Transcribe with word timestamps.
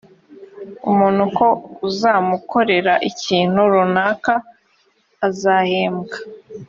umuntu 0.89 1.23
ko 1.37 1.47
uzamukorera 1.87 2.93
ikintu 3.09 3.59
runaka 3.71 4.33
azahembwa 5.27 6.17